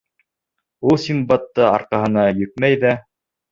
Ул 0.91 0.97
Синдбадты 1.03 1.65
арҡаһына 1.67 2.25
йөкмәй 2.43 2.83
ҙә: 2.87 2.97